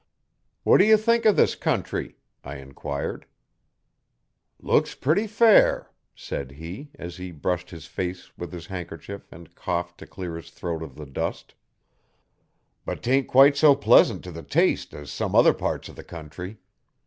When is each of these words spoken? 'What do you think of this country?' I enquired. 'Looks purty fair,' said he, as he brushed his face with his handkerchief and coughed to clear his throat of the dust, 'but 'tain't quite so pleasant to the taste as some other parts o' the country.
'What 0.63 0.79
do 0.79 0.83
you 0.83 0.97
think 0.97 1.25
of 1.25 1.35
this 1.35 1.53
country?' 1.53 2.17
I 2.43 2.55
enquired. 2.55 3.27
'Looks 4.59 4.95
purty 4.95 5.27
fair,' 5.27 5.91
said 6.15 6.53
he, 6.53 6.89
as 6.97 7.17
he 7.17 7.29
brushed 7.31 7.69
his 7.69 7.85
face 7.85 8.35
with 8.35 8.51
his 8.51 8.65
handkerchief 8.65 9.31
and 9.31 9.53
coughed 9.53 9.99
to 9.99 10.07
clear 10.07 10.37
his 10.37 10.49
throat 10.49 10.81
of 10.81 10.95
the 10.95 11.05
dust, 11.05 11.53
'but 12.83 13.03
'tain't 13.03 13.27
quite 13.27 13.55
so 13.55 13.75
pleasant 13.75 14.23
to 14.23 14.31
the 14.31 14.41
taste 14.41 14.95
as 14.95 15.11
some 15.11 15.35
other 15.35 15.53
parts 15.53 15.87
o' 15.87 15.93
the 15.93 16.03
country. 16.03 16.57